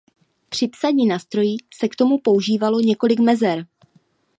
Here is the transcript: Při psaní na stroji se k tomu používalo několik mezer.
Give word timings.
Při 0.49 0.67
psaní 0.67 1.05
na 1.05 1.19
stroji 1.19 1.57
se 1.73 1.87
k 1.87 1.95
tomu 1.95 2.17
používalo 2.19 2.79
několik 2.79 3.19
mezer. 3.19 3.65